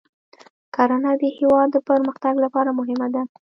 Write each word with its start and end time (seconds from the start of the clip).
کرنه 0.75 1.11
د 1.21 1.23
هیواد 1.37 1.67
د 1.71 1.77
پرمختګ 1.89 2.33
لپاره 2.45 2.69
مهمه 2.79 3.07
ده. 3.13 3.21